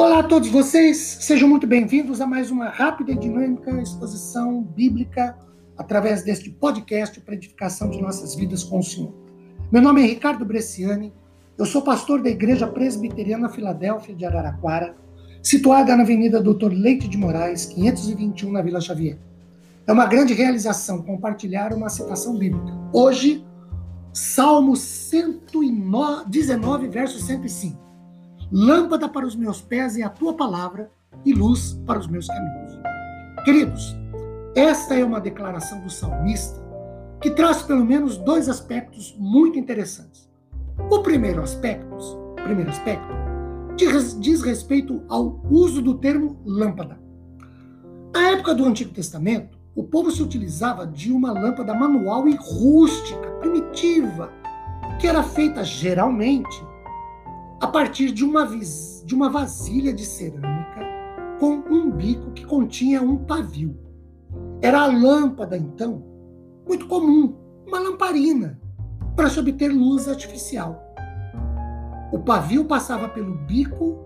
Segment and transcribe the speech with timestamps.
[0.00, 5.36] Olá a todos vocês, sejam muito bem-vindos a mais uma rápida e dinâmica exposição bíblica
[5.76, 9.12] através deste podcast para edificação de nossas vidas com o Senhor.
[9.70, 11.12] Meu nome é Ricardo Bresciani,
[11.58, 14.96] eu sou pastor da Igreja Presbiteriana Filadélfia de Araraquara,
[15.42, 19.18] situada na Avenida Doutor Leite de Moraes, 521, na Vila Xavier.
[19.86, 22.72] É uma grande realização compartilhar uma citação bíblica.
[22.90, 23.44] Hoje,
[24.14, 27.89] Salmo 119, verso 105.
[28.52, 30.90] Lâmpada para os meus pés é a tua palavra
[31.24, 32.80] e luz para os meus caminhos.
[33.44, 33.96] Queridos,
[34.56, 36.60] esta é uma declaração do salmista
[37.20, 40.28] que traz pelo menos dois aspectos muito interessantes.
[40.90, 41.96] O primeiro aspecto,
[42.42, 43.06] primeiro aspecto
[43.76, 46.98] diz, diz respeito ao uso do termo lâmpada.
[48.12, 53.30] Na época do Antigo Testamento, o povo se utilizava de uma lâmpada manual e rústica,
[53.38, 54.32] primitiva,
[54.98, 56.69] que era feita geralmente
[57.60, 60.80] a partir de uma, de uma vasilha de cerâmica
[61.38, 63.78] com um bico que continha um pavio.
[64.62, 66.02] Era a lâmpada, então,
[66.66, 68.58] muito comum, uma lamparina,
[69.14, 70.82] para se obter luz artificial.
[72.10, 73.98] O pavio passava pelo bico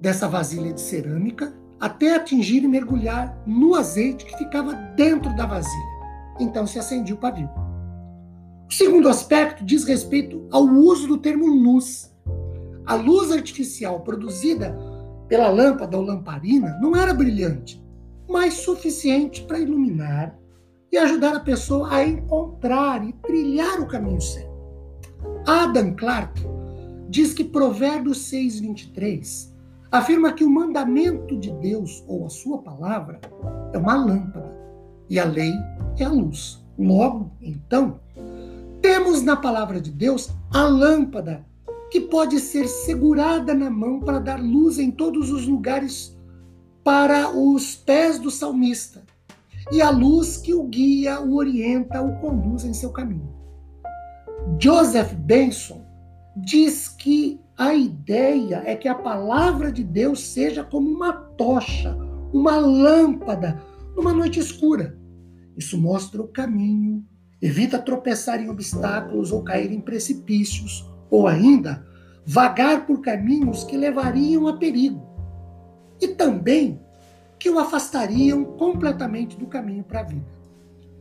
[0.00, 5.94] dessa vasilha de cerâmica até atingir e mergulhar no azeite que ficava dentro da vasilha.
[6.38, 7.48] Então se acendia o pavio.
[8.68, 12.12] O segundo aspecto diz respeito ao uso do termo luz.
[12.86, 14.76] A luz artificial produzida
[15.28, 17.82] pela lâmpada ou lamparina não era brilhante,
[18.28, 20.38] mas suficiente para iluminar
[20.90, 24.54] e ajudar a pessoa a encontrar e trilhar o caminho certo.
[25.46, 26.42] Adam Clarke
[27.08, 29.52] diz que Provérbios 6:23
[29.90, 33.20] afirma que o mandamento de Deus ou a sua palavra
[33.72, 34.52] é uma lâmpada
[35.08, 35.52] e a lei
[35.98, 36.64] é a luz.
[36.78, 38.00] Logo, então,
[39.04, 41.44] temos na palavra de Deus a lâmpada
[41.90, 46.16] que pode ser segurada na mão para dar luz em todos os lugares
[46.82, 49.02] para os pés do salmista,
[49.70, 53.30] e a luz que o guia, o orienta, o conduz em seu caminho.
[54.58, 55.84] Joseph Benson
[56.34, 61.94] diz que a ideia é que a palavra de Deus seja como uma tocha,
[62.32, 63.62] uma lâmpada
[63.94, 64.98] numa noite escura.
[65.56, 67.04] Isso mostra o caminho,
[67.40, 71.86] evita tropeçar em obstáculos ou cair em precipícios, ou ainda
[72.24, 75.06] vagar por caminhos que levariam a perigo,
[76.00, 76.80] e também
[77.38, 80.26] que o afastariam completamente do caminho para a vida.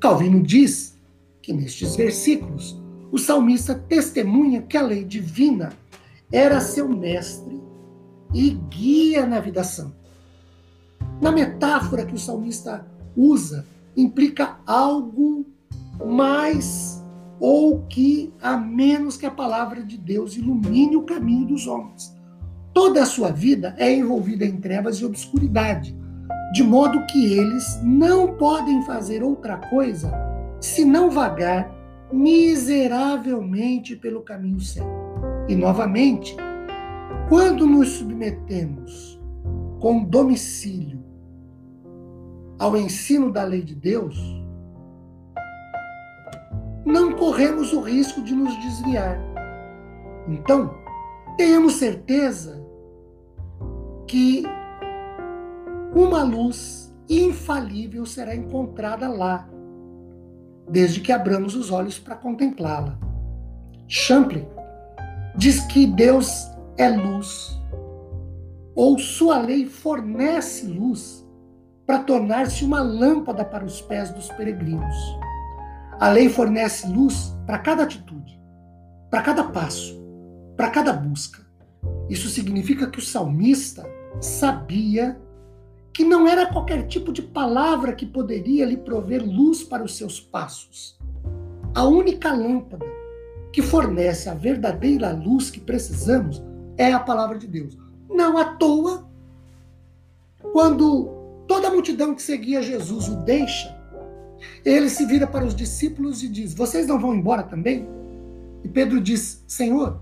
[0.00, 0.98] Calvino diz
[1.40, 2.80] que nestes versículos
[3.12, 5.72] o salmista testemunha que a lei divina
[6.32, 7.60] era seu mestre
[8.34, 10.02] e guia na vida santa.
[11.20, 13.66] Na metáfora que o salmista usa,
[13.96, 15.46] implica algo
[16.04, 17.02] mais
[17.40, 22.16] ou que, a menos que a palavra de Deus ilumine o caminho dos homens.
[22.72, 25.96] Toda a sua vida é envolvida em trevas e obscuridade,
[26.52, 30.12] de modo que eles não podem fazer outra coisa
[30.60, 31.70] senão vagar
[32.12, 34.88] miseravelmente pelo caminho certo.
[35.48, 36.36] E novamente,
[37.28, 39.20] quando nos submetemos
[39.80, 41.02] com domicílio
[42.58, 44.41] ao ensino da lei de Deus,
[46.84, 49.18] não corremos o risco de nos desviar.
[50.28, 50.74] Então,
[51.36, 52.64] tenhamos certeza
[54.06, 54.44] que
[55.94, 59.48] uma luz infalível será encontrada lá,
[60.68, 62.98] desde que abramos os olhos para contemplá-la.
[63.86, 64.46] Champlin
[65.36, 67.60] diz que Deus é luz,
[68.74, 71.26] ou sua lei fornece luz
[71.86, 74.96] para tornar-se uma lâmpada para os pés dos peregrinos.
[75.98, 78.40] A lei fornece luz para cada atitude,
[79.10, 80.00] para cada passo,
[80.56, 81.40] para cada busca.
[82.08, 83.88] Isso significa que o salmista
[84.20, 85.20] sabia
[85.92, 90.18] que não era qualquer tipo de palavra que poderia lhe prover luz para os seus
[90.20, 90.98] passos.
[91.74, 92.86] A única lâmpada
[93.52, 96.42] que fornece a verdadeira luz que precisamos
[96.76, 97.76] é a palavra de Deus.
[98.08, 99.06] Não à toa,
[100.52, 103.81] quando toda a multidão que seguia Jesus o deixa,
[104.64, 107.86] ele se vira para os discípulos e diz: Vocês não vão embora também?
[108.64, 110.00] E Pedro diz: Senhor,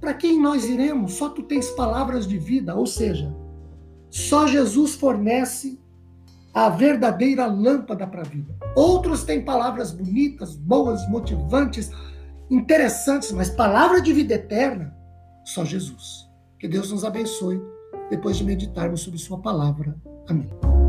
[0.00, 1.14] para quem nós iremos?
[1.14, 3.34] Só tu tens palavras de vida, ou seja,
[4.10, 5.78] só Jesus fornece
[6.52, 8.54] a verdadeira lâmpada para a vida.
[8.74, 11.90] Outros têm palavras bonitas, boas, motivantes,
[12.50, 14.94] interessantes, mas palavra de vida eterna,
[15.44, 16.28] só Jesus.
[16.58, 17.60] Que Deus nos abençoe
[18.10, 19.96] depois de meditarmos sobre Sua palavra.
[20.28, 20.79] Amém.